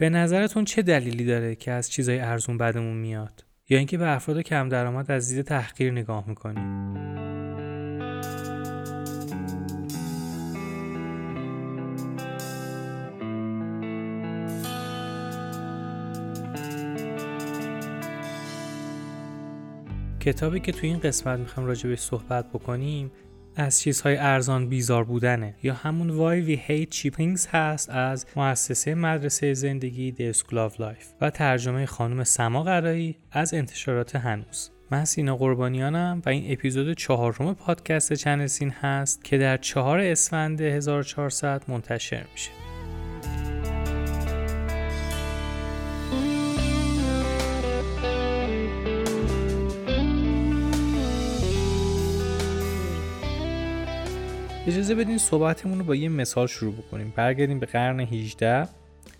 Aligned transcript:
به 0.00 0.10
نظرتون 0.10 0.64
چه 0.64 0.82
دلیلی 0.82 1.24
داره 1.24 1.54
که 1.54 1.72
از 1.72 1.90
چیزای 1.90 2.18
ارزون 2.18 2.58
بدمون 2.58 2.96
میاد؟ 2.96 3.44
یا 3.68 3.78
اینکه 3.78 3.98
به 3.98 4.08
افراد 4.08 4.40
کم 4.40 4.68
درآمد 4.68 5.10
از 5.10 5.28
دید 5.28 5.44
تحقیر 5.44 5.92
نگاه 5.92 6.28
می‌کنیم 6.28 6.94
کتابی 20.20 20.60
که 20.60 20.72
تو 20.72 20.78
این 20.82 20.98
قسمت 20.98 21.38
می‌خوام 21.38 21.66
راجع 21.66 21.88
به 21.88 21.96
صحبت 21.96 22.48
بکنیم 22.48 23.10
از 23.60 23.80
چیزهای 23.80 24.16
ارزان 24.16 24.68
بیزار 24.68 25.04
بودنه. 25.04 25.54
یا 25.62 25.74
همون 25.74 26.08
Why 26.10 26.48
We 26.48 26.60
Hate 26.68 26.96
Cheapings 26.96 27.46
هست 27.46 27.90
از 27.90 28.26
مؤسسه 28.36 28.94
مدرسه 28.94 29.54
زندگی 29.54 30.14
The 30.18 30.36
School 30.36 30.70
of 30.70 30.76
Life 30.76 31.04
و 31.20 31.30
ترجمه 31.30 31.86
خانم 31.86 32.24
سما 32.24 32.62
قرایی 32.62 33.16
از 33.32 33.54
انتشارات 33.54 34.16
هنوز. 34.16 34.70
من 34.90 35.04
سینا 35.04 35.36
قربانیانم 35.36 36.22
و 36.26 36.28
این 36.28 36.52
اپیزود 36.52 36.92
چهارم 36.92 37.54
پادکست 37.54 38.12
چنل 38.12 38.46
سین 38.46 38.70
هست 38.70 39.24
که 39.24 39.38
در 39.38 39.56
چهار 39.56 39.98
اسفند 40.00 40.60
1400 40.60 41.62
منتشر 41.68 42.24
میشه. 42.32 42.69
اجازه 54.66 54.94
بدین 54.94 55.18
صحبتمون 55.18 55.78
رو 55.78 55.84
با 55.84 55.94
یه 55.94 56.08
مثال 56.08 56.46
شروع 56.46 56.74
بکنیم. 56.74 57.12
برگردیم 57.16 57.58
به 57.58 57.66
قرن 57.66 58.00
18 58.00 58.68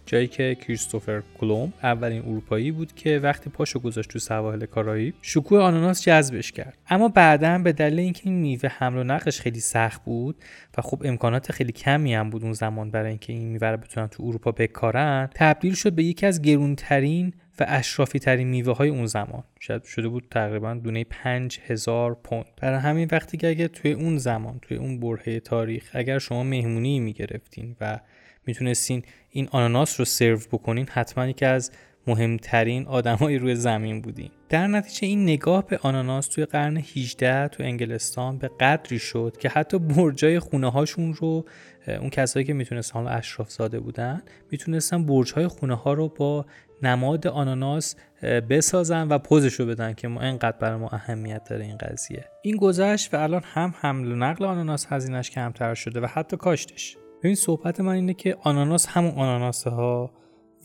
جایی 0.07 0.27
که 0.27 0.55
کریستوفر 0.55 1.23
کلوم 1.39 1.73
اولین 1.83 2.23
اروپایی 2.23 2.71
بود 2.71 2.95
که 2.95 3.19
وقتی 3.19 3.51
پاشو 3.51 3.81
گذاشت 3.81 4.11
تو 4.11 4.19
سواحل 4.19 4.67
کارایی 4.67 5.15
شکوه 5.23 5.59
آناناس 5.59 6.03
جذبش 6.03 6.53
کرد. 6.53 6.79
اما 6.89 7.09
بعدا 7.09 7.59
به 7.59 7.73
دلیل 7.73 7.99
اینکه 7.99 8.21
این 8.25 8.35
میوه 8.35 8.69
حمل 8.69 8.99
و 8.99 9.05
نقلش 9.05 9.41
خیلی 9.41 9.61
سخت 9.61 10.05
بود 10.05 10.37
و 10.79 10.83
خب 10.83 11.03
امکانات 11.05 11.53
خیلی 11.53 11.73
کمی 11.73 12.15
هم 12.15 12.31
بود 12.31 12.43
اون 12.43 12.53
زمان 12.53 12.91
برای 12.91 13.09
اینکه 13.09 13.33
این 13.33 13.49
میوه 13.49 13.69
رو 13.69 13.77
بتونن 13.77 14.07
تو 14.07 14.23
اروپا 14.23 14.53
بکارن 14.53 15.29
تبدیل 15.35 15.75
شد 15.75 15.93
به 15.93 16.05
یکی 16.05 16.27
از 16.27 16.43
گرونترین 16.43 17.33
و 17.61 17.65
اشرافی 17.69 18.19
ترین 18.19 18.49
میوه 18.49 18.77
های 18.77 18.89
اون 18.89 19.07
زمان. 19.07 19.45
شاید 19.61 19.85
شده 19.85 20.09
بود 20.09 20.27
تقریبا 20.31 20.75
دونه 20.75 21.05
5000 21.05 22.15
پوند. 22.15 22.45
برای 22.57 22.79
همین 22.79 23.09
وقتی 23.13 23.37
که 23.37 23.49
اگه 23.49 23.69
توی 23.69 23.93
اون 23.93 24.19
زمان 24.19 24.59
توی 24.63 24.77
اون 24.77 25.01
برهه 25.01 25.41
تاریخ 25.41 25.91
اگر 25.93 26.19
شما 26.19 26.43
مهمونی 26.43 27.01
می‌گرفتین 27.01 27.77
و 27.81 28.01
می‌تونستین 28.47 29.03
این 29.31 29.49
آناناس 29.51 30.01
رو 30.01 30.05
سرو 30.05 30.39
بکنین 30.53 30.87
حتما 30.91 31.27
یکی 31.27 31.45
از 31.45 31.71
مهمترین 32.07 32.87
آدمای 32.87 33.39
روی 33.39 33.55
زمین 33.55 34.03
بودین. 34.03 34.31
در 34.49 34.67
نتیجه 34.67 35.09
این 35.09 35.23
نگاه 35.23 35.67
به 35.67 35.79
آناناس 35.83 36.29
توی 36.29 36.45
قرن 36.45 36.77
18 36.77 37.49
تو 37.49 37.63
انگلستان 37.63 38.39
به 38.39 38.51
قدری 38.61 38.99
شد 38.99 39.37
که 39.41 39.49
حتی 39.49 39.79
برجای 39.79 40.39
خونه 40.39 40.71
هاشون 40.71 41.15
رو 41.15 41.45
اون 41.89 42.11
کسایی 42.11 42.47
که 42.47 42.53
می‌تونستن 42.53 43.07
اشراف 43.07 43.51
زاده 43.51 43.81
بودن 43.81 44.23
می‌تونستن 44.51 45.07
برج 45.07 45.33
های 45.33 45.47
خونه 45.49 45.75
ها 45.75 45.93
رو 45.93 46.09
با 46.09 46.47
نماد 46.83 47.27
آناناس 47.27 47.97
بسازن 48.23 49.09
و 49.09 49.19
پوزش 49.19 49.55
رو 49.55 49.67
بدن 49.67 49.93
که 49.93 50.09
ما 50.09 50.21
اینقدر 50.21 50.57
برای 50.59 50.79
ما 50.79 50.89
اهمیت 50.89 51.49
داره 51.51 51.65
این 51.65 51.77
قضیه. 51.77 52.25
این 52.43 52.57
گذشت 52.57 53.15
و 53.15 53.17
الان 53.17 53.43
هم 53.45 53.75
حمل 53.81 54.13
و 54.13 54.17
نقل 54.17 54.45
آناناس 54.45 54.87
هزینهش 54.93 55.31
کمتر 55.31 55.75
شده 55.75 56.01
و 56.01 56.07
حتی 56.07 56.37
کاشتش. 56.37 56.97
ببین 57.23 57.35
صحبت 57.35 57.81
من 57.81 57.93
اینه 57.93 58.15
که 58.15 58.37
آناناس 58.43 58.87
همون 58.87 59.11
آناناسه 59.11 59.71
ها 59.71 60.11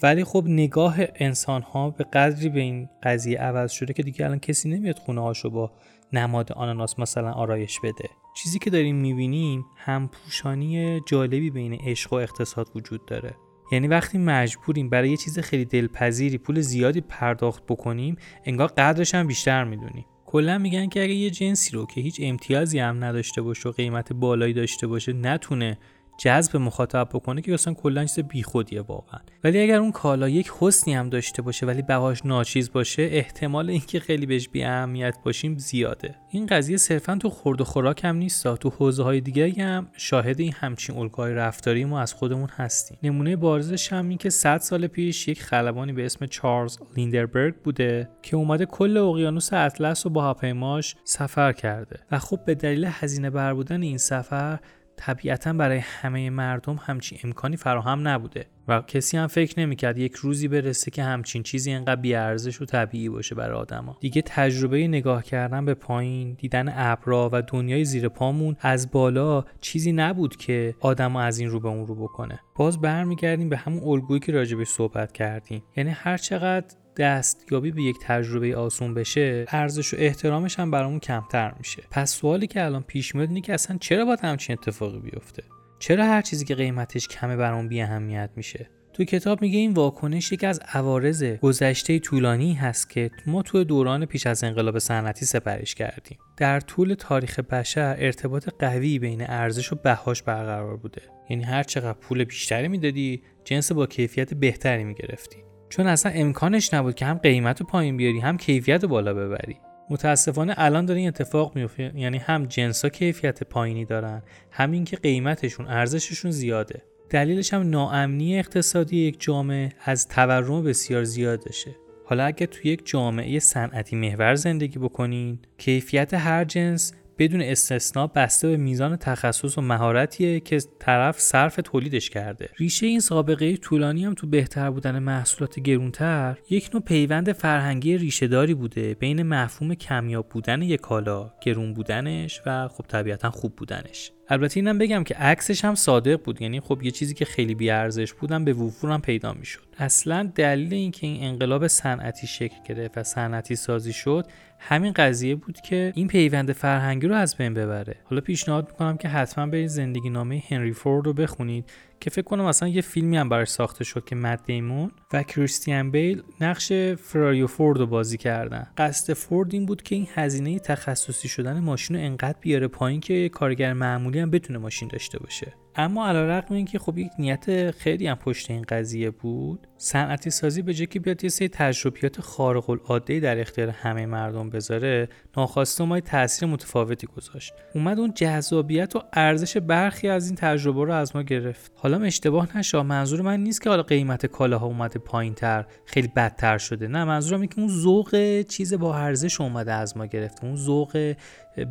ولی 0.03 0.23
خب 0.23 0.43
نگاه 0.47 0.97
انسان 1.15 1.61
ها 1.61 1.89
به 1.89 2.03
قدری 2.03 2.49
به 2.49 2.59
این 2.59 2.89
قضیه 3.03 3.39
عوض 3.39 3.71
شده 3.71 3.93
که 3.93 4.03
دیگه 4.03 4.25
الان 4.25 4.39
کسی 4.39 4.69
نمیاد 4.69 4.97
خونه 4.97 5.21
هاشو 5.21 5.49
با 5.49 5.71
نماد 6.13 6.51
آناناس 6.51 6.99
مثلا 6.99 7.31
آرایش 7.31 7.79
بده. 7.79 8.09
چیزی 8.37 8.59
که 8.59 8.69
داریم 8.69 8.95
می‌بینیم 8.95 9.65
هم 9.77 10.07
پوشانی 10.07 11.01
جالبی 11.07 11.49
بین 11.49 11.73
عشق 11.73 12.13
و 12.13 12.15
اقتصاد 12.15 12.67
وجود 12.75 13.05
داره. 13.05 13.35
یعنی 13.71 13.87
وقتی 13.87 14.17
مجبوریم 14.17 14.89
برای 14.89 15.09
یه 15.09 15.17
چیز 15.17 15.39
خیلی 15.39 15.65
دلپذیری 15.65 16.37
پول 16.37 16.61
زیادی 16.61 17.01
پرداخت 17.01 17.63
بکنیم 17.63 18.15
انگار 18.45 18.67
قدرش 18.67 19.15
هم 19.15 19.27
بیشتر 19.27 19.63
می‌دونیم 19.63 20.05
کلا 20.25 20.57
میگن 20.57 20.89
که 20.89 21.03
اگه 21.03 21.13
یه 21.13 21.29
جنسی 21.29 21.71
رو 21.71 21.85
که 21.85 22.01
هیچ 22.01 22.19
امتیازی 22.23 22.79
هم 22.79 23.03
نداشته 23.03 23.41
باشه 23.41 23.69
و 23.69 23.71
قیمت 23.71 24.13
بالایی 24.13 24.53
داشته 24.53 24.87
باشه 24.87 25.13
نتونه 25.13 25.77
جذب 26.17 26.57
مخاطب 26.57 27.09
بکنه 27.13 27.41
که 27.41 27.53
اصلا 27.53 27.73
کلا 27.73 28.05
چیز 28.05 28.19
بیخودیه 28.19 28.81
واقعا. 28.81 29.19
ولی 29.43 29.61
اگر 29.61 29.77
اون 29.77 29.91
کالا 29.91 30.29
یک 30.29 30.51
حسنی 30.59 30.93
هم 30.93 31.09
داشته 31.09 31.41
باشه 31.41 31.65
ولی 31.65 31.81
بهاش 31.81 32.25
ناچیز 32.25 32.71
باشه 32.71 33.09
احتمال 33.11 33.69
اینکه 33.69 33.99
خیلی 33.99 34.25
بهش 34.25 34.49
بی 34.49 34.63
اهمیت 34.63 35.17
باشیم 35.23 35.57
زیاده. 35.57 36.15
این 36.29 36.45
قضیه 36.45 36.77
صرفا 36.77 37.15
تو 37.15 37.29
خورد 37.29 37.61
و 37.61 37.63
خوراک 37.63 38.03
هم 38.03 38.15
نیست 38.15 38.55
تو 38.55 38.69
حوزه 38.69 39.03
های 39.03 39.21
دیگه 39.21 39.53
هم 39.63 39.87
شاهد 39.97 40.39
این 40.39 40.53
همچین 40.53 40.97
الگوهای 40.97 41.33
رفتاری 41.33 41.85
ما 41.85 41.99
از 41.99 42.13
خودمون 42.13 42.49
هستیم. 42.49 42.97
نمونه 43.03 43.35
بارزش 43.35 43.93
هم 43.93 44.09
این 44.09 44.17
که 44.17 44.29
100 44.29 44.57
سال 44.57 44.87
پیش 44.87 45.27
یک 45.27 45.41
خلبانی 45.41 45.93
به 45.93 46.05
اسم 46.05 46.25
چارلز 46.25 46.77
لیندربرگ 46.97 47.55
بوده 47.55 48.09
که 48.21 48.35
اومده 48.35 48.65
کل 48.65 48.97
اقیانوس 48.97 49.53
اطلس 49.53 50.05
رو 50.05 50.11
با 50.11 50.21
هواپیماش 50.21 50.95
سفر 51.03 51.51
کرده. 51.51 51.99
و 52.11 52.19
خب 52.19 52.39
به 52.45 52.55
دلیل 52.55 52.85
هزینه 52.91 53.29
بر 53.29 53.53
بودن 53.53 53.81
این 53.81 53.97
سفر 53.97 54.59
طبیعتا 54.97 55.53
برای 55.53 55.77
همه 55.77 56.29
مردم 56.29 56.79
همچین 56.81 57.19
امکانی 57.23 57.57
فراهم 57.57 58.07
نبوده 58.07 58.45
و 58.67 58.81
کسی 58.81 59.17
هم 59.17 59.27
فکر 59.27 59.59
نمی‌کرد 59.59 59.97
یک 59.97 60.15
روزی 60.15 60.47
برسه 60.47 60.91
که 60.91 61.03
همچین 61.03 61.43
چیزی 61.43 61.71
انقدر 61.71 62.01
بیارزش 62.01 62.61
و 62.61 62.65
طبیعی 62.65 63.09
باشه 63.09 63.35
برای 63.35 63.57
آدما. 63.57 63.97
دیگه 63.99 64.21
تجربه 64.21 64.87
نگاه 64.87 65.23
کردن 65.23 65.65
به 65.65 65.73
پایین 65.73 66.33
دیدن 66.33 66.73
ابرا 66.75 67.29
و 67.33 67.41
دنیای 67.41 67.85
زیر 67.85 68.09
پامون 68.09 68.55
از 68.59 68.91
بالا 68.91 69.43
چیزی 69.61 69.91
نبود 69.91 70.35
که 70.35 70.75
آدما 70.79 71.21
از 71.21 71.39
این 71.39 71.49
رو 71.49 71.59
به 71.59 71.67
اون 71.67 71.87
رو 71.87 71.95
بکنه. 71.95 72.39
باز 72.55 72.81
برمیگردیم 72.81 73.49
به 73.49 73.57
همون 73.57 73.83
الگویی 73.83 74.19
که 74.19 74.31
راجبش 74.31 74.67
صحبت 74.67 75.11
کردیم. 75.11 75.63
یعنی 75.77 75.89
هر 75.89 76.17
چقدر 76.17 76.75
دستیابی 76.97 77.71
به 77.71 77.81
یک 77.81 77.95
تجربه 78.01 78.55
آسون 78.55 78.93
بشه 78.93 79.45
ارزش 79.47 79.93
و 79.93 79.97
احترامش 79.99 80.59
هم 80.59 80.71
برامون 80.71 80.99
کمتر 80.99 81.53
میشه. 81.57 81.83
پس 81.91 82.11
سوالی 82.11 82.47
که 82.47 82.65
الان 82.65 82.83
پیش 82.83 83.15
میاد 83.15 83.29
اینه 83.29 83.41
که 83.41 83.53
اصلا 83.53 83.77
چرا 83.77 84.05
باید 84.05 84.19
همچین 84.19 84.57
اتفاقی 84.59 84.99
بیفته؟ 84.99 85.43
چرا 85.79 86.05
هر 86.05 86.21
چیزی 86.21 86.45
که 86.45 86.55
قیمتش 86.55 87.07
کمه 87.07 87.35
برامون 87.35 87.67
بی 87.67 87.81
اهمیت 87.81 88.29
میشه؟ 88.35 88.69
تو 88.93 89.03
کتاب 89.03 89.41
میگه 89.41 89.59
این 89.59 89.73
واکنش 89.73 90.31
یکی 90.31 90.45
از 90.45 90.59
عوارض 90.73 91.23
گذشته 91.23 91.99
طولانی 91.99 92.53
هست 92.53 92.89
که 92.89 93.11
ما 93.25 93.41
تو 93.41 93.63
دوران 93.63 94.05
پیش 94.05 94.27
از 94.27 94.43
انقلاب 94.43 94.79
صنعتی 94.79 95.25
سپرش 95.25 95.75
کردیم. 95.75 96.17
در 96.37 96.59
طول 96.59 96.93
تاریخ 96.93 97.39
بشر 97.39 97.95
ارتباط 97.99 98.49
قوی 98.59 98.99
بین 98.99 99.21
ارزش 99.21 99.73
و 99.73 99.75
بهاش 99.75 100.23
برقرار 100.23 100.77
بوده. 100.77 101.01
یعنی 101.29 101.43
هر 101.43 101.63
چقدر 101.63 101.93
پول 101.93 102.23
بیشتری 102.23 102.67
می‌دادی 102.67 103.21
جنس 103.43 103.71
با 103.71 103.85
کیفیت 103.87 104.33
بهتری 104.33 104.83
می‌گرفتی. 104.83 105.37
چون 105.69 105.87
اصلا 105.87 106.11
امکانش 106.15 106.73
نبود 106.73 106.95
که 106.95 107.05
هم 107.05 107.17
قیمت 107.17 107.59
رو 107.61 107.67
پایین 107.67 107.97
بیاری 107.97 108.19
هم 108.19 108.37
کیفیت 108.37 108.83
رو 108.83 108.89
بالا 108.89 109.13
ببری. 109.13 109.57
متاسفانه 109.89 110.53
الان 110.57 110.85
داره 110.85 110.99
این 110.99 111.07
اتفاق 111.07 111.55
میفته 111.55 111.91
یعنی 111.95 112.17
هم 112.17 112.45
جنسا 112.45 112.89
کیفیت 112.89 113.43
پایینی 113.43 113.85
دارن 113.85 114.23
همین 114.51 114.85
که 114.85 114.97
قیمتشون 114.97 115.67
ارزششون 115.67 116.31
زیاده. 116.31 116.81
دلیلش 117.09 117.53
هم 117.53 117.69
ناامنی 117.69 118.39
اقتصادی 118.39 118.97
یک 118.97 119.15
جامعه 119.19 119.69
از 119.85 120.07
تورم 120.07 120.63
بسیار 120.63 121.03
زیادشه. 121.03 121.75
حالا 122.05 122.25
اگر 122.25 122.45
توی 122.45 122.71
یک 122.71 122.85
جامعه 122.85 123.39
صنعتی 123.39 123.95
محور 123.95 124.35
زندگی 124.35 124.79
بکنین 124.79 125.39
کیفیت 125.57 126.13
هر 126.13 126.43
جنس 126.43 126.93
بدون 127.17 127.41
استثنا 127.41 128.07
بسته 128.07 128.47
به 128.47 128.57
میزان 128.57 128.95
تخصص 128.95 129.57
و 129.57 129.61
مهارتیه 129.61 130.39
که 130.39 130.59
طرف 130.79 131.19
صرف 131.19 131.59
تولیدش 131.63 132.09
کرده. 132.09 132.49
ریشه 132.57 132.85
این 132.85 132.99
سابقه 132.99 133.57
طولانی 133.57 134.05
هم 134.05 134.13
تو 134.13 134.27
بهتر 134.27 134.69
بودن 134.69 134.99
محصولات 134.99 135.59
گرونتر 135.59 136.37
یک 136.49 136.69
نوع 136.73 136.83
پیوند 136.83 137.31
فرهنگی 137.31 137.97
ریشهداری 137.97 138.53
بوده 138.53 138.93
بین 138.93 139.23
مفهوم 139.23 139.73
کمیاب 139.75 140.29
بودن 140.29 140.61
یک 140.61 140.81
کالا 140.81 141.31
گرون 141.41 141.73
بودنش 141.73 142.41
و 142.45 142.67
خب 142.67 142.85
طبیعتا 142.87 143.31
خوب 143.31 143.55
بودنش. 143.55 144.11
البته 144.29 144.59
اینم 144.59 144.77
بگم 144.77 145.03
که 145.03 145.15
عکسش 145.15 145.65
هم 145.65 145.75
صادق 145.75 146.23
بود. 146.23 146.41
یعنی 146.41 146.59
خب 146.59 146.83
یه 146.83 146.91
چیزی 146.91 147.13
که 147.13 147.25
خیلی 147.25 147.55
بیارزش 147.55 148.13
بودم 148.13 148.45
به 148.45 148.53
وفور 148.53 148.91
هم 148.91 149.01
پیدا 149.01 149.33
می‌شد. 149.33 149.64
اصلا 149.77 150.31
دلیل 150.35 150.73
اینکه 150.73 151.07
این 151.07 151.23
انقلاب 151.23 151.67
صنعتی 151.67 152.27
شکل 152.27 152.55
گرفت 152.65 152.97
و 152.97 153.03
صنعتی 153.03 153.55
سازی 153.55 153.93
شد 153.93 154.27
همین 154.59 154.93
قضیه 154.93 155.35
بود 155.35 155.61
که 155.61 155.93
این 155.95 156.07
پیوند 156.07 156.51
فرهنگی 156.51 157.07
رو 157.07 157.15
از 157.15 157.37
بین 157.37 157.53
ببره. 157.53 157.95
حالا 158.03 158.21
پیشنهاد 158.21 158.67
می‌کنم 158.67 158.97
که 158.97 159.07
حتما 159.07 159.47
برید 159.47 159.67
زندگی 159.67 160.09
نامه 160.09 160.43
هنری 160.49 160.73
فورد 160.73 161.05
رو 161.05 161.13
بخونید 161.13 161.71
که 161.99 162.09
فکر 162.09 162.21
کنم 162.25 162.45
اصلا 162.45 162.69
یه 162.69 162.81
فیلمی 162.81 163.17
هم 163.17 163.29
براش 163.29 163.47
ساخته 163.47 163.83
شد 163.83 164.05
که 164.05 164.15
مد 164.15 164.39
دیمون 164.45 164.91
و 165.13 165.23
کریستیان 165.23 165.91
بیل 165.91 166.23
نقش 166.41 166.71
فراریو 166.97 167.47
فورد 167.47 167.79
رو 167.79 167.87
بازی 167.87 168.17
کردن. 168.17 168.67
قصد 168.77 169.13
فورد 169.13 169.53
این 169.53 169.65
بود 169.65 169.81
که 169.81 169.95
این 169.95 170.07
هزینه 170.13 170.59
تخصصی 170.59 171.27
شدن 171.27 171.59
ماشین 171.59 171.95
رو 171.95 172.03
انقدر 172.03 172.37
بیاره 172.41 172.67
پایین 172.67 172.99
که 172.99 173.29
کارگر 173.29 173.73
معمولی 173.73 174.19
هم 174.19 174.31
بتونه 174.31 174.59
ماشین 174.59 174.87
داشته 174.87 175.19
باشه. 175.19 175.64
اما 175.77 176.07
علیرغم 176.07 176.55
اینکه 176.55 176.79
خب 176.79 176.97
یک 176.97 177.11
نیت 177.19 177.71
خیلی 177.71 178.07
هم 178.07 178.15
پشت 178.15 178.51
این 178.51 178.61
قضیه 178.69 179.09
بود 179.09 179.67
صنعتی 179.77 180.29
سازی 180.29 180.61
به 180.61 180.73
جای 180.73 180.87
که 180.87 180.99
بیاد 180.99 181.23
یه 181.23 181.29
سری 181.29 181.47
تجربیات 181.47 182.21
خارق 182.21 182.69
العاده 182.69 183.19
در 183.19 183.39
اختیار 183.39 183.69
همه 183.69 184.05
مردم 184.05 184.49
بذاره 184.49 185.09
ناخواسته 185.37 185.83
ما 185.83 185.99
تاثیر 185.99 186.49
متفاوتی 186.49 187.07
گذاشت. 187.07 187.53
اومد 187.73 187.99
اون 187.99 188.13
جذابیت 188.13 188.95
و 188.95 189.01
ارزش 189.13 189.57
برخی 189.57 190.07
از 190.07 190.27
این 190.27 190.35
تجربه 190.35 190.85
رو 190.85 190.93
از 190.93 191.15
ما 191.15 191.21
گرفت. 191.21 191.71
حالا 191.75 192.03
اشتباه 192.03 192.57
نشه 192.57 192.81
منظور 192.81 193.21
من 193.21 193.39
نیست 193.39 193.61
که 193.61 193.69
حالا 193.69 193.83
قیمت 193.83 194.25
کالاها 194.25 194.65
اومده 194.65 194.99
پایینتر 194.99 195.65
خیلی 195.85 196.07
بدتر 196.07 196.57
شده. 196.57 196.87
نه 196.87 197.03
منظورم 197.03 197.41
اینه 197.41 197.55
که 197.55 197.61
اون 197.61 197.69
ذوق 197.69 198.41
چیز 198.41 198.73
با 198.73 198.95
ارزش 198.95 199.41
اومده 199.41 199.73
از 199.73 199.97
ما 199.97 200.05
گرفته. 200.05 200.45
اون 200.45 200.55
ذوق 200.55 201.15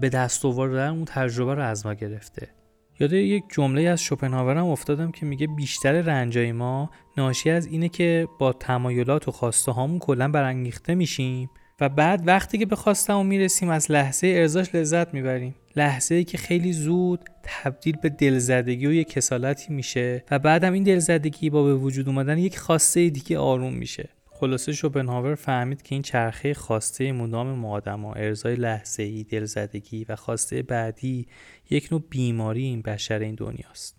به 0.00 0.08
دست 0.08 0.44
آوردن 0.44 0.88
اون 0.88 1.04
تجربه 1.04 1.54
رو 1.54 1.62
از 1.62 1.86
ما 1.86 1.94
گرفته. 1.94 2.48
یاد 3.00 3.12
یک 3.12 3.44
جمله 3.48 3.82
از 3.82 4.02
شوپنهاورم 4.02 4.66
افتادم 4.66 5.10
که 5.10 5.26
میگه 5.26 5.46
بیشتر 5.46 5.92
رنجای 5.92 6.52
ما 6.52 6.90
ناشی 7.16 7.50
از 7.50 7.66
اینه 7.66 7.88
که 7.88 8.28
با 8.38 8.52
تمایلات 8.52 9.28
و 9.28 9.30
خواسته 9.30 9.72
هامون 9.72 9.98
کلا 9.98 10.28
برانگیخته 10.28 10.94
میشیم 10.94 11.50
و 11.80 11.88
بعد 11.88 12.22
وقتی 12.26 12.58
که 12.58 12.66
به 12.66 12.76
خواستمون 12.76 13.26
می‌رسیم 13.26 13.68
از 13.68 13.90
لحظه 13.90 14.26
ارزاش 14.26 14.74
لذت 14.74 15.14
می‌بریم. 15.14 15.54
لحظه 15.76 16.14
ای 16.14 16.24
که 16.24 16.38
خیلی 16.38 16.72
زود 16.72 17.20
تبدیل 17.42 17.96
به 18.02 18.08
دلزدگی 18.08 18.86
و 18.86 18.92
یک 18.92 19.08
کسالتی 19.08 19.72
میشه 19.72 20.24
و 20.30 20.38
بعدم 20.38 20.72
این 20.72 20.82
دلزدگی 20.82 21.50
با 21.50 21.62
به 21.62 21.74
وجود 21.74 22.08
اومدن 22.08 22.38
یک 22.38 22.58
خواسته 22.58 23.10
دیگه 23.10 23.38
آروم 23.38 23.72
میشه. 23.72 24.08
خلاصه 24.44 24.72
شوپنهاور 24.72 25.34
فهمید 25.34 25.82
که 25.82 25.94
این 25.94 26.02
چرخه 26.02 26.54
خواسته 26.54 27.12
مدام 27.12 27.46
ما 27.46 27.70
آدم 27.70 28.04
ارزای 28.04 28.54
لحظه 28.54 29.02
ای 29.02 29.24
دلزدگی 29.24 30.04
و 30.08 30.16
خواسته 30.16 30.62
بعدی 30.62 31.26
یک 31.70 31.88
نوع 31.92 32.02
بیماری 32.10 32.62
این 32.64 32.82
بشر 32.82 33.18
این 33.18 33.34
دنیاست. 33.34 33.96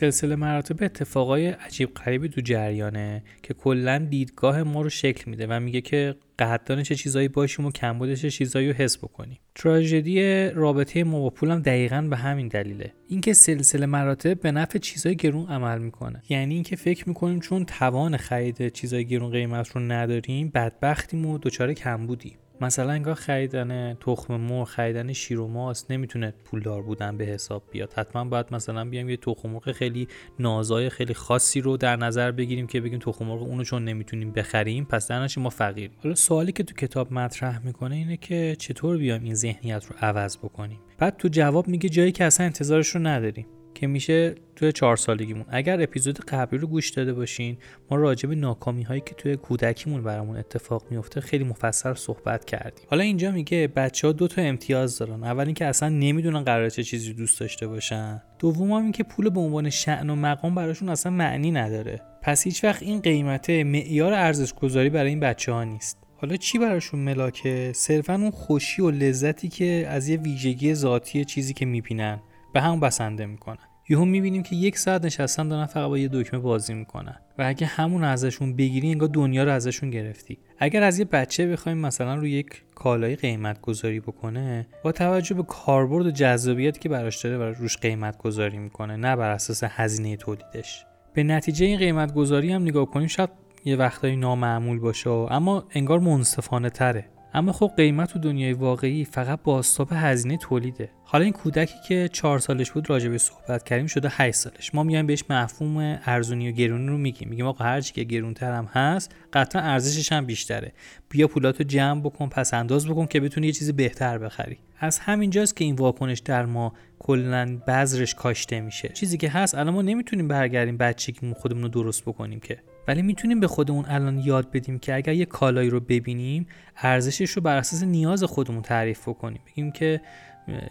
سلسله 0.00 0.36
مراتب 0.36 0.82
اتفاقای 0.82 1.46
عجیب 1.46 1.94
غریبی 1.94 2.28
تو 2.28 2.40
جریانه 2.40 3.22
که 3.42 3.54
کلا 3.54 3.98
دیدگاه 3.98 4.62
ما 4.62 4.82
رو 4.82 4.88
شکل 4.88 5.30
میده 5.30 5.46
و 5.46 5.60
میگه 5.60 5.80
که 5.80 6.14
قدردان 6.38 6.82
چه 6.82 6.94
چیزایی 6.94 7.28
باشیم 7.28 7.64
و 7.64 7.70
کمبود 7.70 8.14
چه 8.14 8.30
چیزایی 8.30 8.68
رو 8.68 8.74
حس 8.74 8.98
بکنیم. 8.98 9.38
تراژدی 9.54 10.48
رابطه 10.50 11.04
ما 11.04 11.20
با 11.20 11.30
پولم 11.30 11.62
دقیقا 11.62 12.06
به 12.10 12.16
همین 12.16 12.48
دلیله. 12.48 12.92
اینکه 13.08 13.32
سلسله 13.32 13.86
مراتب 13.86 14.40
به 14.40 14.52
نفع 14.52 14.78
چیزای 14.78 15.16
گرون 15.16 15.46
عمل 15.46 15.78
می‌کنه. 15.78 16.22
یعنی 16.28 16.54
اینکه 16.54 16.76
فکر 16.76 17.08
می‌کنیم 17.08 17.40
چون 17.40 17.64
توان 17.64 18.16
خرید 18.16 18.68
چیزای 18.68 19.04
گرون 19.04 19.30
قیمت 19.30 19.68
رو 19.68 19.80
نداریم 19.80 20.50
بدبختیم 20.54 21.26
و 21.26 21.38
دچار 21.38 21.72
کمبودیم. 21.72 22.38
مثلا 22.60 22.92
انگار 22.92 23.14
خریدن 23.14 23.94
تخم 23.94 24.36
مرغ 24.36 24.68
خریدن 24.68 25.12
شیر 25.12 25.40
و 25.40 25.48
ماست 25.48 25.90
نمی‌تونه 25.90 26.34
پولدار 26.44 26.82
بودن 26.82 27.16
به 27.16 27.24
حساب 27.24 27.62
بیاد. 27.70 27.92
حتما 27.92 28.24
باید 28.24 28.46
مثلا 28.50 28.84
بیایم 28.84 29.10
یه 29.10 29.16
تخم 29.16 29.50
مرغ 29.50 29.72
خیلی 29.72 30.08
نازای 30.38 30.88
خیلی 30.88 31.14
خاصی 31.14 31.60
رو 31.60 31.76
در 31.76 31.96
نظر 31.96 32.30
بگیریم 32.30 32.66
که 32.66 32.80
بگیم 32.80 32.98
تخم 32.98 33.24
مرغ 33.24 33.42
اونو 33.42 33.64
چون 33.64 33.84
نمی‌تونیم 33.84 34.32
بخریم 34.32 34.84
پس 34.84 35.08
در 35.08 35.28
ما 35.36 35.50
فقیر 35.50 35.90
حالا 36.02 36.14
سوالی 36.14 36.52
که 36.52 36.62
تو 36.62 36.74
کتاب 36.74 37.12
مطرح 37.12 37.64
می‌کنه 37.64 37.94
اینه 37.96 38.16
که 38.16 38.56
چطور 38.58 38.96
بیایم 38.96 39.24
این 39.24 39.34
ذهنیت 39.34 39.84
رو 39.86 39.96
عوض 40.00 40.36
بکنیم؟ 40.36 40.78
بعد 40.98 41.16
تو 41.16 41.28
جواب 41.28 41.68
میگه 41.68 41.88
جایی 41.88 42.12
که 42.12 42.24
اصلا 42.24 42.46
انتظارش 42.46 42.88
رو 42.88 43.00
نداریم. 43.00 43.46
که 43.80 43.86
میشه 43.86 44.34
توی 44.56 44.72
چهار 44.72 44.96
سالگیمون. 44.96 45.44
اگر 45.48 45.82
اپیزود 45.82 46.20
قبلی 46.20 46.58
رو 46.58 46.68
گوش 46.68 46.90
داده 46.90 47.12
باشین 47.12 47.58
ما 47.90 47.96
راجع 47.96 48.28
به 48.28 48.34
ناکامی 48.34 48.82
هایی 48.82 49.02
که 49.06 49.14
توی 49.14 49.36
کودکیمون 49.36 50.02
برامون 50.02 50.36
اتفاق 50.36 50.84
میفته 50.90 51.20
خیلی 51.20 51.44
مفصل 51.44 51.94
صحبت 51.94 52.44
کردیم. 52.44 52.86
حالا 52.90 53.02
اینجا 53.02 53.30
میگه 53.30 53.68
بچه 53.76 54.06
ها 54.06 54.12
دو 54.12 54.28
تا 54.28 54.42
امتیاز 54.42 54.98
دارن. 54.98 55.24
اول 55.24 55.44
اینکه 55.44 55.66
اصلا 55.66 55.88
نمی‌دونن 55.88 56.44
قرار 56.44 56.68
چه 56.70 56.82
چیزی 56.82 57.12
دوست 57.12 57.40
داشته 57.40 57.66
باشن. 57.66 58.22
دوم 58.38 58.72
هم 58.72 58.82
اینکه 58.82 59.02
پول 59.04 59.30
به 59.30 59.40
عنوان 59.40 59.70
شعن 59.70 60.10
و 60.10 60.14
مقام 60.14 60.54
براشون 60.54 60.88
اصلا 60.88 61.12
معنی 61.12 61.50
نداره. 61.50 62.00
پس 62.22 62.44
هیچ 62.44 62.64
وقت 62.64 62.82
این 62.82 63.00
قیمت 63.00 63.50
معیار 63.50 64.12
ارزش 64.12 64.54
گذاری 64.54 64.90
برای 64.90 65.10
این 65.10 65.20
بچه 65.20 65.52
ها 65.52 65.64
نیست. 65.64 65.98
حالا 66.16 66.36
چی 66.36 66.58
براشون 66.58 67.00
ملاکه؟ 67.00 67.72
صرفا 67.74 68.14
اون 68.14 68.30
خوشی 68.30 68.82
و 68.82 68.90
لذتی 68.90 69.48
که 69.48 69.86
از 69.88 70.08
یه 70.08 70.16
ویژگی 70.16 70.74
ذاتی 70.74 71.24
چیزی 71.24 71.54
که 71.54 71.66
می‌بینن 71.66 72.20
به 72.54 72.60
هم 72.60 72.80
بسنده 72.80 73.26
می‌کنن. 73.26 73.69
یهو 73.90 74.04
می‌بینیم 74.04 74.42
که 74.42 74.56
یک 74.56 74.78
ساعت 74.78 75.04
نشستن 75.04 75.48
دارن 75.48 75.66
فقط 75.66 75.88
با 75.88 75.98
یه 75.98 76.08
دکمه 76.12 76.40
بازی 76.40 76.74
می‌کنن. 76.74 77.16
و 77.38 77.42
اگه 77.46 77.66
همون 77.66 78.04
ازشون 78.04 78.56
بگیری 78.56 78.90
انگار 78.90 79.08
دنیا 79.08 79.44
رو 79.44 79.52
ازشون 79.52 79.90
گرفتی. 79.90 80.38
اگر 80.58 80.82
از 80.82 80.98
یه 80.98 81.04
بچه 81.04 81.46
بخوایم 81.46 81.78
مثلا 81.78 82.14
رو 82.14 82.26
یک 82.26 82.62
کالای 82.74 83.16
قیمت 83.16 83.60
گذاری 83.60 84.00
بکنه 84.00 84.66
با 84.84 84.92
توجه 84.92 85.34
به 85.34 85.42
کاربرد 85.42 86.06
و 86.06 86.10
جذابیتی 86.10 86.80
که 86.80 86.88
براش 86.88 87.24
داره 87.24 87.38
و 87.38 87.42
روش 87.42 87.76
قیمت 87.76 88.18
گذاری 88.18 88.58
می‌کنه 88.58 88.96
نه 88.96 89.16
بر 89.16 89.30
اساس 89.30 89.64
هزینه 89.64 90.16
تولیدش. 90.16 90.84
به 91.14 91.22
نتیجه 91.22 91.66
این 91.66 91.78
قیمت 91.78 92.14
گذاری 92.14 92.52
هم 92.52 92.62
نگاه 92.62 92.86
کنیم 92.86 93.08
شاید 93.08 93.30
یه 93.64 93.76
وقتایی 93.76 94.16
نامعمول 94.16 94.78
باشه 94.78 95.10
اما 95.10 95.64
انگار 95.74 95.98
منصفانه 95.98 96.70
تره 96.70 97.04
اما 97.34 97.52
خب 97.52 97.72
قیمت 97.76 98.12
تو 98.12 98.18
دنیای 98.18 98.52
واقعی 98.52 99.04
فقط 99.04 99.40
بازتاب 99.44 99.88
هزینه 99.92 100.36
تولیده. 100.36 100.90
حالا 101.04 101.24
این 101.24 101.32
کودکی 101.32 101.74
که 101.88 102.08
چهار 102.12 102.38
سالش 102.38 102.70
بود 102.70 102.90
راجع 102.90 103.08
به 103.08 103.18
صحبت 103.18 103.62
کردیم 103.62 103.86
شده 103.86 104.08
8 104.12 104.36
سالش. 104.36 104.74
ما 104.74 104.82
میایم 104.82 105.06
بهش 105.06 105.24
مفهوم 105.30 105.98
ارزونی 106.06 106.48
و 106.48 106.52
گرونی 106.52 106.88
رو 106.88 106.98
میگیم. 106.98 107.28
میگیم 107.28 107.46
آقا 107.46 107.64
هر 107.64 107.80
چی 107.80 107.92
که 107.92 108.04
گرونتر 108.04 108.52
هم 108.52 108.64
هست 108.64 109.14
قطعا 109.32 109.62
ارزشش 109.62 110.12
هم 110.12 110.26
بیشتره. 110.26 110.72
بیا 111.08 111.28
پولاتو 111.28 111.64
جمع 111.64 112.00
بکن 112.00 112.28
پس 112.28 112.54
انداز 112.54 112.86
بکن 112.86 113.06
که 113.06 113.20
بتونی 113.20 113.46
یه 113.46 113.52
چیز 113.52 113.72
بهتر 113.72 114.18
بخری. 114.18 114.58
از 114.78 114.98
همینجاست 114.98 115.56
که 115.56 115.64
این 115.64 115.74
واکنش 115.74 116.18
در 116.18 116.46
ما 116.46 116.72
کلا 116.98 117.58
بذرش 117.66 118.14
کاشته 118.14 118.60
میشه. 118.60 118.88
چیزی 118.88 119.18
که 119.18 119.28
هست 119.28 119.54
الان 119.54 119.74
ما 119.74 119.82
نمی‌تونیم 119.82 120.28
برگردیم 120.28 120.76
بچگیمون 120.76 121.34
خودمون 121.34 121.62
رو 121.62 121.68
درست 121.68 122.02
بکنیم 122.02 122.40
که. 122.40 122.58
ولی 122.88 123.02
می‌تونیم 123.02 123.40
به 123.40 123.46
خودمون 123.46 123.84
الان 123.88 124.18
یاد 124.18 124.50
بدیم 124.50 124.78
که 124.78 124.94
اگر 124.94 125.12
یه 125.12 125.24
کالایی 125.24 125.70
رو 125.70 125.80
ببینیم 125.80 126.46
ارزشش 126.76 127.30
رو 127.30 127.42
بر 127.42 127.56
اساس 127.56 127.82
نیاز 127.82 128.24
خودمون 128.24 128.62
تعریف 128.62 129.04
کنیم 129.04 129.40
بگیم 129.46 129.72
که 129.72 130.00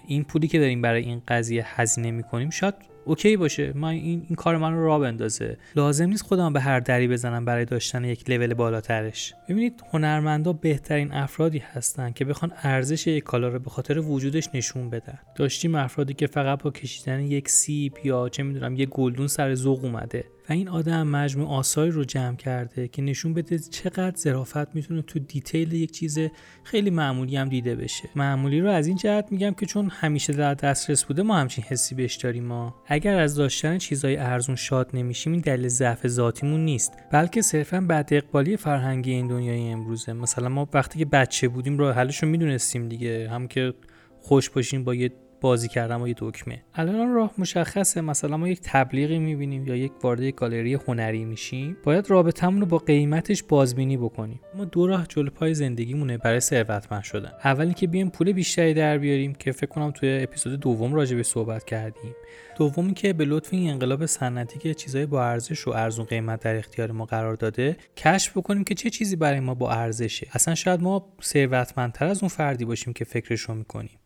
این 0.08 0.24
پولی 0.24 0.48
که 0.48 0.60
داریم 0.60 0.82
برای 0.82 1.04
این 1.04 1.22
قضیه 1.28 1.82
هزینه 1.82 2.12
می‌کنیم 2.12 2.50
شاید 2.50 2.74
اوکی 3.06 3.38
باشه. 3.38 3.74
من 3.76 3.88
این, 3.88 4.26
این 4.28 4.36
کار 4.36 4.58
من 4.58 4.74
رو 4.74 4.86
را 4.86 5.00
بندازه. 5.00 5.58
لازم 5.76 6.06
نیست 6.06 6.24
خودم 6.24 6.54
به 6.54 6.60
هر 6.60 6.80
دری 6.80 7.08
بزنم 7.08 7.46
برای 7.46 7.66
داشتن 7.66 8.04
یک 8.04 8.30
لول 8.30 8.54
بالاترش. 8.54 9.34
ببینید 9.50 9.84
هنرمندا 9.92 10.54
بهترین 10.54 11.12
افرادی 11.12 11.58
هستن 11.58 12.12
که 12.12 12.26
بخوان 12.26 12.52
ارزش 12.64 13.08
یک 13.08 13.24
کالا 13.24 13.48
رو 13.48 13.60
به 13.60 13.70
خاطر 13.70 14.00
وجودش 14.00 14.50
نشون 14.54 14.90
بدن. 14.90 15.20
داشتیم 15.36 15.76
افرادی 15.76 16.14
که 16.14 16.28
فقط 16.28 16.64
با 16.64 16.72
کشیدن 16.72 17.22
یک 17.22 17.50
سیب 17.50 17.94
یا 18.04 18.30
چه 18.30 18.44
می‌دونم 18.44 18.76
یک 18.76 18.90
گلدون 18.90 19.28
سر 19.28 19.56
ذوق 19.56 19.86
اومده. 19.86 20.26
این 20.54 20.70
آدم 20.70 21.08
مجموع 21.08 21.48
آثاری 21.48 21.92
رو 21.92 22.04
جمع 22.04 22.36
کرده 22.36 22.88
که 22.88 23.02
نشون 23.02 23.34
بده 23.34 23.60
چقدر 23.60 24.16
ظرافت 24.18 24.76
می‌تونه 24.76 25.02
تو 25.02 25.20
دیتیل 25.20 25.74
یک 25.74 25.92
چیز 25.92 26.20
خیلی 26.64 26.90
معمولی 26.90 27.36
هم 27.36 27.50
دیده 27.50 27.76
بشه. 27.76 28.10
معمولی 28.16 28.62
رو 28.62 28.70
از 28.70 28.88
این 28.88 28.98
جهت 28.98 29.32
میگم 29.32 29.52
که 29.52 29.66
چون 29.66 29.90
همیشه 29.90 30.34
در 30.34 30.54
دسترس 30.54 31.06
بوده 31.06 31.24
ما 31.24 31.38
همچین 31.38 31.64
حسی 31.64 31.96
بهش 31.96 32.16
داریم 32.16 32.46
ما. 32.46 32.76
اگر 32.88 33.20
از 33.20 33.36
داشتن 33.36 33.78
چیزای 33.78 34.18
ارزون 34.18 34.56
شاد 34.56 34.90
نمیشیم 34.94 35.34
این 35.34 35.42
دلیل 35.42 35.68
ضعف 35.68 36.08
ذاتیمون 36.08 36.66
نیست. 36.66 36.94
بلکه 37.12 37.42
صرفا 37.42 37.82
بد 37.90 38.10
اقبالی 38.12 38.58
فرهنگی 38.58 39.12
این 39.12 39.28
دنیای 39.28 39.70
امروزه. 39.70 40.14
مثلا 40.14 40.50
ما 40.50 40.70
وقتی 40.74 41.00
که 41.00 41.06
بچه 41.06 41.48
بودیم 41.48 41.78
راه 41.78 41.96
حلش 41.96 42.24
رو 42.24 42.30
می‌دونستیم 42.30 42.90
دیگه. 42.90 43.30
هم 43.30 43.48
که 43.48 43.74
خوش 44.22 44.50
باشیم 44.50 44.84
با 44.84 44.96
یه 44.96 45.12
بازی 45.42 45.68
کردن 45.68 45.98
با 45.98 46.08
یه 46.08 46.16
دکمه. 46.18 46.62
الان 46.76 47.14
راه 47.14 47.34
مشخصه 47.38 48.02
مثلا 48.02 48.38
ما 48.38 48.48
یک 48.48 48.60
تبلیغی 48.64 49.20
می‌بینیم 49.20 49.68
یا 49.68 49.76
یک 49.76 49.92
وارد 50.04 50.24
گالری 50.24 50.74
هنری 50.74 51.26
میشیم. 51.26 51.78
باید 51.84 52.10
رابطمون 52.10 52.60
رو 52.60 52.66
با 52.66 52.78
قیمتش 52.78 53.44
بازبینی 53.44 53.98
بکنیم. 53.98 54.40
ما 54.56 54.66
دو 54.66 54.88
راه 54.88 55.08
جلو 55.08 55.30
پای 55.30 55.54
زندگیمونه 55.54 56.18
برای 56.18 56.40
ثروتمند 56.40 57.04
شدن. 57.04 57.32
اولی 57.44 57.74
که 57.74 57.88
بیایم 57.88 58.10
پول 58.10 58.32
بیشتری 58.32 58.74
در 58.74 58.98
بیاریم 58.98 59.34
که 59.34 59.52
فکر 59.52 59.70
کنم 59.70 59.92
توی 59.92 60.20
اپیزود 60.24 60.60
دوم 60.60 60.94
راجع 60.94 61.16
به 61.16 61.24
صحبت 61.24 61.66
کردیم. 61.66 62.16
دومی 62.60 62.94
که 62.94 63.14
به 63.14 63.26
لطف 63.26 63.54
این 63.54 63.70
انقلاب 63.70 64.06
صنعتی 64.06 64.60
که 64.60 64.74
چیزهای 64.74 65.06
با 65.06 65.24
ارزش 65.24 65.68
و 65.68 65.72
ارزون 65.72 66.06
قیمت 66.06 66.40
در 66.40 66.56
اختیار 66.56 66.92
ما 66.92 67.06
قرار 67.06 67.36
داده 67.36 67.78
کشف 67.98 68.38
بکنیم 68.38 68.64
که 68.64 68.76
چه 68.76 68.90
چیزی 68.90 69.16
برای 69.16 69.40
ما 69.40 69.54
با 69.54 69.72
ارزشه. 69.72 70.28
اصلا 70.32 70.56
شاید 70.56 70.82
ما 70.82 71.14
ثروتمندتر 71.24 72.06
از 72.06 72.24
اون 72.24 72.30
فردی 72.30 72.66
باشیم 72.66 72.94
که 72.94 73.06
فکرش 73.06 73.42
رو 73.42 73.56
می‌کنیم. 73.56 74.00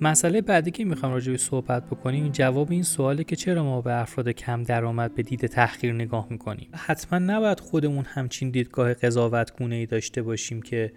مسئله 0.00 0.40
بعدی 0.40 0.70
که 0.70 0.84
می‌خوام 0.84 1.12
راجع 1.12 1.32
به 1.32 1.38
صحبت 1.38 1.86
بکنیم 1.86 2.28
جواب 2.28 2.70
این 2.70 2.82
سواله 2.82 3.24
که 3.24 3.36
چرا 3.36 3.64
ما 3.64 3.80
به 3.80 4.00
افراد 4.00 4.28
کم 4.28 4.62
درآمد 4.62 5.14
به 5.14 5.22
دید 5.22 5.46
تحقیر 5.46 5.92
نگاه 5.92 6.26
می‌کنیم؟ 6.30 6.68
حتما 6.74 7.18
نباید 7.18 7.60
خودمون 7.60 8.04
همچین 8.04 8.50
دیدگاه 8.50 8.94
قضاوت 8.94 9.56
گونه 9.58 9.74
ای 9.74 9.86
داشته 9.86 10.22
باشیم 10.22 10.62
که 10.62 10.92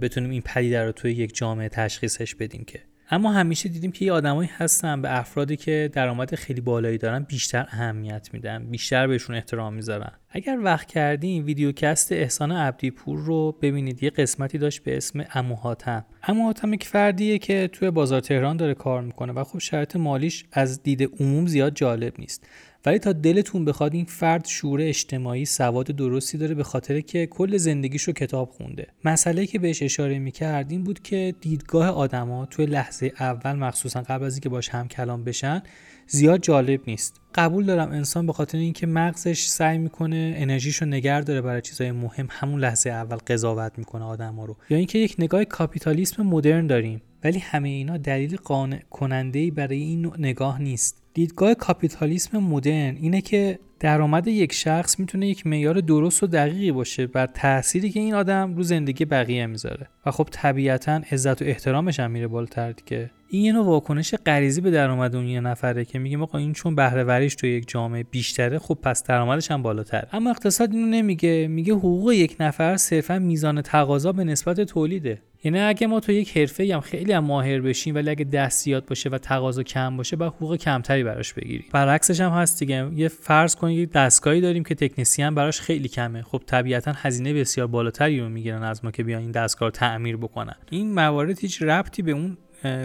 بتونیم 0.00 0.30
این 0.30 0.42
پدیده 0.42 0.84
رو 0.84 0.92
توی 0.92 1.12
یک 1.12 1.36
جامعه 1.36 1.68
تشخیصش 1.68 2.34
بدیم 2.34 2.64
که. 2.64 2.80
اما 3.10 3.32
همیشه 3.32 3.68
دیدیم 3.68 3.92
که 3.92 4.04
یه 4.04 4.12
آدمایی 4.12 4.50
هستن 4.52 5.02
به 5.02 5.18
افرادی 5.18 5.56
که 5.56 5.90
درآمد 5.92 6.34
خیلی 6.34 6.60
بالایی 6.60 6.98
دارن 6.98 7.22
بیشتر 7.22 7.66
اهمیت 7.70 8.28
میدن 8.32 8.64
بیشتر 8.64 9.06
بهشون 9.06 9.36
احترام 9.36 9.74
می‌ذارن. 9.74 10.12
اگر 10.34 10.58
وقت 10.62 10.86
کردین 10.86 11.44
ویدیوکست 11.44 12.12
احسان 12.12 12.52
عبدی 12.52 12.90
پور 12.90 13.18
رو 13.18 13.56
ببینید. 13.62 14.02
یه 14.02 14.10
قسمتی 14.10 14.58
داشت 14.58 14.82
به 14.82 14.96
اسم 14.96 15.24
اموهاتم. 15.34 16.04
اموهاتم 16.22 16.74
یک 16.74 16.86
فردیه 16.86 17.38
که 17.38 17.68
توی 17.72 17.90
بازار 17.90 18.20
تهران 18.20 18.56
داره 18.56 18.74
کار 18.74 19.02
می‌کنه 19.02 19.32
و 19.32 19.44
خب 19.44 19.58
شرط 19.58 19.96
مالیش 19.96 20.44
از 20.52 20.82
دید 20.82 21.20
عموم 21.20 21.46
زیاد 21.46 21.74
جالب 21.74 22.12
نیست. 22.18 22.46
ولی 22.86 22.98
تا 22.98 23.12
دلتون 23.12 23.64
بخواد 23.64 23.94
این 23.94 24.04
فرد 24.04 24.44
شعور 24.44 24.80
اجتماعی 24.80 25.44
سواد 25.44 25.86
درستی 25.86 26.38
داره 26.38 26.54
به 26.54 26.62
خاطر 26.62 27.00
که 27.00 27.26
کل 27.26 27.56
زندگیش 27.56 28.02
رو 28.02 28.12
کتاب 28.12 28.50
خونده. 28.50 28.86
مسئله 29.04 29.46
که 29.46 29.58
بهش 29.58 29.82
اشاره 29.82 30.18
می‌کرد 30.18 30.70
این 30.70 30.84
بود 30.84 31.02
که 31.02 31.34
دیدگاه 31.40 31.88
آدما 31.88 32.46
توی 32.46 32.66
لحظه 32.66 33.12
اول 33.20 33.52
مخصوصا 33.52 34.02
قبل 34.02 34.24
از 34.24 34.34
اینکه 34.34 34.48
باش 34.48 34.68
هم 34.68 34.88
کلام 34.88 35.24
بشن 35.24 35.62
زیاد 36.06 36.40
جالب 36.40 36.80
نیست. 36.86 37.20
قبول 37.34 37.66
دارم 37.66 37.90
انسان 37.90 38.26
به 38.26 38.32
خاطر 38.32 38.58
اینکه 38.58 38.86
مغزش 38.86 39.46
سعی 39.46 39.78
می‌کنه 39.78 40.34
انرژیش 40.36 40.76
رو 40.76 40.88
نگر 40.88 41.20
داره 41.20 41.40
برای 41.40 41.60
چیزهای 41.60 41.92
مهم. 41.92 42.28
همون 42.30 42.60
لحظه 42.60 42.90
اول 42.90 43.16
قضاوت 43.16 43.72
می‌کنه 43.78 44.04
آدما 44.04 44.44
رو. 44.44 44.56
یا 44.70 44.76
اینکه 44.76 44.98
یک 44.98 45.14
نگاه 45.18 45.44
کاپیتالیسم 45.44 46.22
مدرن 46.22 46.66
داریم. 46.66 47.02
ولی 47.24 47.38
همه 47.38 47.68
اینا 47.68 47.96
دلیل 47.96 48.36
قانع 48.36 48.80
کننده 48.90 49.50
برای 49.50 49.78
این 49.78 50.12
نگاه 50.18 50.62
نیست. 50.62 51.01
دیدگاه 51.14 51.54
کاپیتالیسم 51.54 52.38
مدرن 52.38 52.96
اینه 53.00 53.20
که 53.20 53.58
درآمد 53.80 54.28
یک 54.28 54.52
شخص 54.52 54.98
می‌تونه 54.98 55.28
یک 55.28 55.46
معیار 55.46 55.80
درست 55.80 56.22
و 56.22 56.26
دقیقی 56.26 56.72
باشه 56.72 57.06
بر 57.06 57.26
تأثیری 57.26 57.90
که 57.90 58.00
این 58.00 58.14
آدم 58.14 58.54
رو 58.54 58.62
زندگی 58.62 59.04
بقیه 59.04 59.46
می‌ذاره. 59.46 59.88
و 60.06 60.10
خب 60.10 60.28
طبیعتا 60.30 61.00
عزت 61.12 61.42
و 61.42 61.44
احترامش 61.44 62.00
هم 62.00 62.10
میره 62.10 62.28
بالاتر 62.28 62.72
دیگه. 62.72 63.10
این 63.28 63.44
یه 63.44 63.52
نوع 63.52 63.66
واکنش 63.66 64.14
غریزی 64.14 64.60
به 64.60 64.70
درآمد 64.70 65.16
اون 65.16 65.26
یه 65.26 65.40
نفره 65.40 65.84
که 65.84 65.98
میگه 65.98 66.18
آقا 66.18 66.38
این 66.38 66.52
چون 66.52 66.74
بهره 66.74 67.04
وریش 67.04 67.34
تو 67.34 67.46
یک 67.46 67.68
جامعه 67.68 68.02
بیشتره 68.02 68.58
خب 68.58 68.78
پس 68.82 69.04
درآمدش 69.04 69.50
هم 69.50 69.62
بالاتر. 69.62 70.08
اما 70.12 70.30
اقتصاد 70.30 70.72
اینو 70.72 70.86
نمیگه 70.86 71.48
میگه 71.50 71.74
حقوق 71.74 72.12
یک 72.12 72.36
نفر 72.40 72.76
صرفا 72.76 73.18
میزان 73.18 73.62
تقاضا 73.62 74.12
به 74.12 74.24
نسبت 74.24 74.60
تولیده. 74.60 75.22
یعنی 75.44 75.60
اگه 75.60 75.86
ما 75.86 76.00
تو 76.00 76.12
یک 76.12 76.36
حرفه 76.36 76.74
هم 76.74 76.80
خیلی 76.80 77.12
هم 77.12 77.24
ماهر 77.24 77.60
بشیم 77.60 77.94
ولی 77.94 78.10
اگه 78.10 78.24
دست 78.24 78.64
زیاد 78.64 78.86
باشه 78.86 79.10
و 79.10 79.18
تقاضا 79.18 79.62
کم 79.62 79.96
باشه 79.96 80.16
با 80.16 80.26
حقوق 80.26 80.56
کمتری 80.56 81.04
براش 81.04 81.32
بگیریم. 81.32 81.64
برعکسش 81.72 82.20
هم 82.20 82.30
هست 82.30 82.58
دیگه. 82.58 82.88
یه 82.94 83.08
فرض 83.08 83.56
کنید 83.56 83.92
دستگاهی 83.92 84.40
داریم 84.40 84.64
که 84.64 84.74
تکنسین 84.74 85.34
براش 85.34 85.60
خیلی 85.60 85.88
کمه. 85.88 86.22
خب 86.22 86.42
طبیعتا 86.46 86.92
هزینه 86.96 87.34
بسیار 87.34 87.66
بالاتری 87.66 88.20
رو 88.20 88.28
می‌گیرن 88.28 88.62
از 88.62 88.84
ما 88.84 88.90
که 88.90 89.02
بیان 89.02 89.20
این 89.20 89.30
دستگاه 89.30 89.66
رو 89.66 89.70
تعمیر 89.70 90.16
بکنن. 90.16 90.54
این 90.70 90.94
موارد 90.94 91.38
هیچ 91.38 91.62
ربطی 91.62 92.02
به 92.02 92.12
اون 92.12 92.36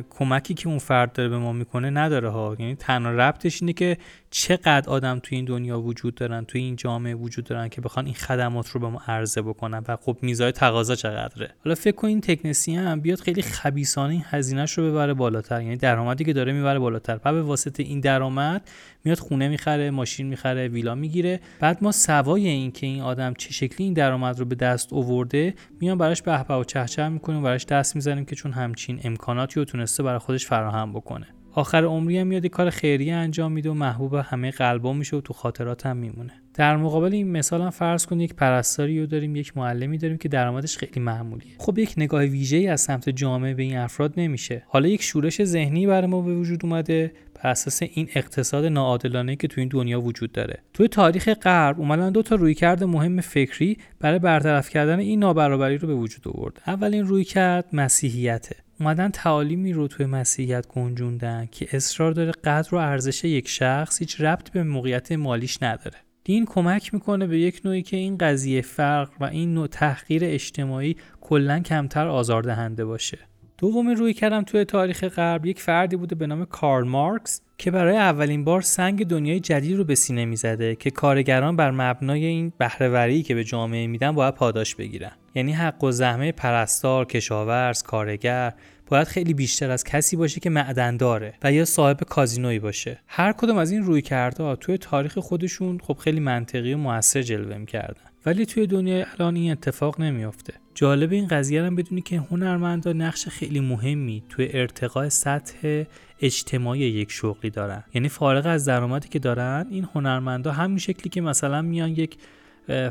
کمکی 0.09 0.53
که 0.53 0.69
اون 0.69 0.77
فرد 0.77 1.13
داره 1.13 1.29
به 1.29 1.37
ما 1.37 1.51
می‌کنه 1.51 1.89
نداره 1.89 2.29
ها. 2.29 2.55
یعنی 2.59 2.75
تنها 2.75 3.11
ربطش 3.11 3.61
اینه 3.61 3.73
که 3.73 3.97
چقدر 4.29 4.89
آدم 4.89 5.19
توی 5.23 5.35
این 5.35 5.45
دنیا 5.45 5.81
وجود 5.81 6.15
دارن 6.15 6.45
توی 6.45 6.61
این 6.61 6.75
جامعه 6.75 7.15
وجود 7.15 7.45
دارن 7.45 7.67
که 7.67 7.81
بخوان 7.81 8.05
این 8.05 8.13
خدمات 8.13 8.69
رو 8.69 8.79
به 8.79 8.87
ما 8.87 9.01
عرضه 9.07 9.41
بکنن 9.41 9.83
و 9.87 9.95
خب 9.95 10.17
میزای 10.21 10.51
تقاضا 10.51 10.95
چقدره. 10.95 11.49
حالا 11.63 11.75
فکر 11.75 11.95
کن 11.95 12.07
این 12.07 12.21
تکنسین 12.21 12.79
هم 12.79 12.99
بیاد 13.01 13.19
خیلی 13.19 13.41
خبیسانه 13.41 14.13
این 14.13 14.23
هزینهش 14.25 14.77
رو 14.77 14.91
ببره 14.91 15.13
بالاتر. 15.13 15.61
یعنی 15.61 15.77
درآمدی 15.77 16.23
که 16.23 16.33
داره 16.33 16.51
می‌بره 16.51 16.79
بالاتر. 16.79 17.19
و 17.25 17.33
به 17.33 17.41
واسطه 17.41 17.83
این 17.83 17.99
درآمد 17.99 18.69
میاد 19.03 19.19
خونه 19.19 19.47
می‌خره 19.47 19.91
ماشین 19.91 20.27
می‌خره 20.27 20.67
ویلا 20.67 20.95
می‌گیره. 20.95 21.39
بعد 21.59 21.77
ما 21.81 21.91
سوای 21.91 22.47
این 22.47 22.71
که 22.71 22.85
این 22.85 23.01
آدم 23.01 23.33
چه 23.33 23.53
شکلی 23.53 23.85
این 23.85 23.93
درآمد 23.93 24.39
رو 24.39 24.45
به 24.45 24.55
دست 24.55 24.93
آورده 24.93 25.53
میان 25.79 25.97
براش 25.97 26.21
به 26.21 26.43
و 26.43 26.63
چهچه 26.63 27.09
می‌کنیم 27.09 27.43
براش 27.43 27.65
دست 27.65 27.95
می‌زنیم 27.95 28.25
که 28.25 28.35
چون 28.35 28.51
همچین 28.51 28.99
امکاناتی 29.03 29.59
تونسته 29.67 30.03
برای 30.03 30.19
خودش 30.19 30.45
فراهم 30.45 30.93
بکنه. 30.93 31.27
آخر 31.53 31.83
عمری 31.83 32.17
هم 32.17 32.27
میاد 32.27 32.45
کار 32.45 32.69
خیریه 32.69 33.13
انجام 33.13 33.51
میده 33.51 33.69
و 33.69 33.73
محبوب 33.73 34.13
همه 34.13 34.51
قلبا 34.51 34.93
میشه 34.93 35.17
و 35.17 35.21
تو 35.21 35.33
خاطرات 35.33 35.85
هم 35.85 35.97
میمونه. 35.97 36.33
در 36.53 36.77
مقابل 36.77 37.13
این 37.13 37.31
مثال 37.31 37.61
هم 37.61 37.69
فرض 37.69 38.05
کن 38.05 38.19
یک 38.19 38.33
پرستاری 38.33 38.99
رو 38.99 39.05
داریم 39.05 39.35
یک 39.35 39.57
معلمی 39.57 39.97
داریم 39.97 40.17
که 40.17 40.29
درآمدش 40.29 40.77
خیلی 40.77 40.99
معمولیه. 40.99 41.51
خب 41.57 41.77
یک 41.77 41.93
نگاه 41.97 42.23
ویژه‌ای 42.23 42.67
از 42.67 42.81
سمت 42.81 43.09
جامعه 43.09 43.53
به 43.53 43.63
این 43.63 43.77
افراد 43.77 44.13
نمیشه. 44.17 44.63
حالا 44.67 44.87
یک 44.87 45.03
شورش 45.03 45.43
ذهنی 45.43 45.87
برای 45.87 46.07
ما 46.07 46.21
به 46.21 46.35
وجود 46.35 46.65
اومده. 46.65 47.13
بر 47.43 47.49
اساس 47.49 47.81
این 47.81 48.09
اقتصاد 48.15 48.65
ناعادلانه 48.65 49.35
که 49.35 49.47
تو 49.47 49.61
این 49.61 49.69
دنیا 49.69 50.01
وجود 50.01 50.31
داره. 50.31 50.59
توی 50.73 50.87
تاریخ 50.87 51.29
غرب 51.29 51.79
اومدن 51.79 52.11
دو 52.11 52.21
تا 52.21 52.35
رویکرد 52.35 52.83
مهم 52.83 53.21
فکری 53.21 53.77
برای 53.99 54.19
برطرف 54.19 54.69
کردن 54.69 54.99
این 54.99 55.19
نابرابری 55.19 55.77
رو 55.77 55.87
به 55.87 55.93
وجود 55.93 56.27
آورد. 56.27 56.61
اولین 56.67 57.07
رویکرد 57.07 57.65
مسیحیته. 57.73 58.55
اومدن 58.79 59.09
تعالیمی 59.09 59.73
رو 59.73 59.87
توی 59.87 60.05
مسیحیت 60.05 60.67
گنجوندن 60.67 61.47
که 61.51 61.67
اصرار 61.71 62.11
داره 62.11 62.31
قدر 62.31 62.75
و 62.75 62.77
ارزش 62.77 63.23
یک 63.23 63.47
شخص 63.47 63.99
هیچ 63.99 64.21
ربط 64.21 64.49
به 64.49 64.63
موقعیت 64.63 65.11
مالیش 65.11 65.63
نداره. 65.63 65.97
دین 66.23 66.45
کمک 66.45 66.93
می‌کنه 66.93 67.27
به 67.27 67.39
یک 67.39 67.61
نوعی 67.65 67.81
که 67.81 67.97
این 67.97 68.17
قضیه 68.17 68.61
فرق 68.61 69.09
و 69.19 69.23
این 69.23 69.53
نوع 69.53 69.67
تحقیر 69.67 70.21
اجتماعی 70.25 70.97
کلا 71.21 71.59
کمتر 71.59 72.07
آزاردهنده 72.07 72.85
باشه. 72.85 73.17
دومین 73.59 73.95
روی 73.95 74.13
کردم 74.13 74.43
توی 74.43 74.65
تاریخ 74.65 75.03
غرب 75.03 75.45
یک 75.45 75.61
فردی 75.61 75.95
بوده 75.95 76.15
به 76.15 76.27
نام 76.27 76.45
کارل 76.45 76.87
مارکس 76.87 77.41
که 77.57 77.71
برای 77.71 77.97
اولین 77.97 78.43
بار 78.43 78.61
سنگ 78.61 79.07
دنیای 79.07 79.39
جدید 79.39 79.77
رو 79.77 79.83
به 79.83 79.95
سینه 79.95 80.25
می‌زده 80.25 80.75
که 80.75 80.91
کارگران 80.91 81.55
بر 81.55 81.71
مبنای 81.71 82.25
این 82.25 82.53
بهرهوری 82.57 83.23
که 83.23 83.35
به 83.35 83.43
جامعه 83.43 83.87
میدن 83.87 84.11
باید 84.11 84.33
پاداش 84.33 84.75
بگیرن. 84.75 85.11
یعنی 85.35 85.51
حق 85.51 85.83
و 85.83 85.91
زحمه 85.91 86.31
پرستار 86.31 87.05
کشاورز 87.05 87.83
کارگر 87.83 88.53
باید 88.87 89.07
خیلی 89.07 89.33
بیشتر 89.33 89.71
از 89.71 89.83
کسی 89.83 90.15
باشه 90.15 90.39
که 90.39 90.49
معدن 90.49 90.97
داره 90.97 91.33
و 91.43 91.51
یا 91.51 91.65
صاحب 91.65 91.97
کازینویی 92.03 92.59
باشه. 92.59 92.99
هر 93.07 93.31
کدوم 93.31 93.57
از 93.57 93.71
این 93.71 93.83
روی 93.83 94.01
کرده 94.01 94.55
توی 94.55 94.77
تاریخ 94.77 95.17
خودشون 95.17 95.77
خب 95.77 95.93
خیلی 95.93 96.19
منطقی 96.19 96.73
و 96.73 96.77
موثر 96.77 97.21
جلوه 97.21 97.57
می‌کردن. 97.57 98.01
ولی 98.25 98.45
توی 98.45 98.67
دنیای 98.67 99.05
الان 99.19 99.35
این 99.35 99.51
اتفاق 99.51 100.01
نمیافته. 100.01 100.53
جالب 100.77 101.11
این 101.11 101.27
قضیه 101.27 101.63
هم 101.63 101.75
بدونی 101.75 102.01
که 102.01 102.17
هنرمندا 102.17 102.93
نقش 102.93 103.27
خیلی 103.27 103.59
مهمی 103.59 104.23
توی 104.29 104.49
ارتقاء 104.53 105.09
سطح 105.09 105.83
اجتماعی 106.21 106.79
یک 106.79 107.11
شغلی 107.11 107.49
دارن. 107.49 107.83
یعنی 107.93 108.09
فارغ 108.09 108.45
از 108.45 108.65
درآمدی 108.65 109.07
که 109.07 109.19
دارن 109.19 109.67
این 109.69 109.87
هنرمندا 109.95 110.51
همین 110.51 110.77
شکلی 110.77 111.09
که 111.09 111.21
مثلا 111.21 111.61
میان 111.61 111.89
یک 111.89 112.17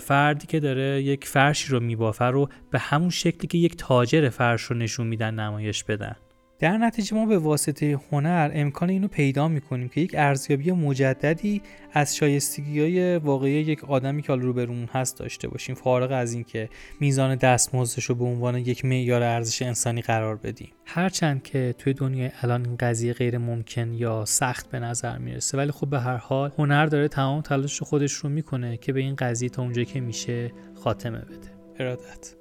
فردی 0.01 0.47
که 0.47 0.61
داره 0.61 1.03
یک 1.03 1.27
فرشی 1.27 1.69
رو 1.69 1.81
میبافه 1.81 2.25
رو 2.25 2.49
به 2.71 2.79
همون 2.79 3.11
شکلی 3.11 3.47
که 3.47 3.59
یک 3.59 3.77
تاجر 3.77 4.29
فرش 4.29 4.63
رو 4.63 4.77
نشون 4.77 5.07
میدن 5.07 5.35
نمایش 5.35 5.85
بدن. 5.85 6.17
در 6.59 6.79
نتیجه 6.79 7.17
ما 7.17 7.27
به 7.27 7.39
واسطه 7.39 7.99
هنر 8.13 8.51
امکان 8.55 8.91
اینو 8.91 9.09
پیدا 9.09 9.49
می‌کنیم 9.49 9.89
که 9.89 10.01
یک 10.01 10.15
ارزیابی 10.19 10.73
مجددی 10.73 11.63
از 11.93 12.17
شایستگی 12.17 12.81
های 12.81 13.17
واقعی 13.17 13.53
یک 13.53 13.85
آدمی 13.85 14.23
که 14.23 14.35
رو 14.35 14.53
برون 14.53 14.89
هست 14.93 15.19
داشته 15.19 15.49
باشیم 15.49 15.75
فارغ 15.75 16.13
از 16.13 16.33
اینکه 16.33 16.69
میزان 17.01 17.35
دستمزدش 17.35 18.05
رو 18.05 18.15
به 18.15 18.25
عنوان 18.25 18.59
یک 18.59 18.85
معیار 18.85 19.23
ارزش 19.23 19.63
انسانی 19.63 20.03
قرار 20.03 20.37
بدیم. 20.37 20.73
هرچند 20.85 21.43
که 21.43 21.75
توی 21.79 21.95
دنیای 21.95 22.31
الان 22.43 22.67
این 22.67 22.77
قضیه 22.77 23.13
غیر 23.13 23.39
ممکن 23.39 23.93
یا 23.93 24.25
سخت 24.25 24.71
به 24.71 24.79
نظر 24.79 25.19
می‌رسه 25.19 25.59
ولی 25.59 25.71
خب 25.71 25.91
به 25.91 26.01
هر 26.01 26.17
حال 26.17 26.53
هنر 26.59 26.87
داره 26.87 27.09
تمام 27.09 27.41
تلاش 27.41 27.83
خودش 27.83 28.13
رو 28.13 28.29
می‌کنه 28.29 28.77
که 28.77 28.93
به 28.93 29.01
این 29.01 29.15
قضیه 29.15 29.49
تا 29.49 29.63
اونجایی 29.63 29.87
که 29.87 30.01
میشه 30.01 30.53
خاتمه 30.75 31.19
بده. 31.19 31.51
ارادت. 31.79 32.35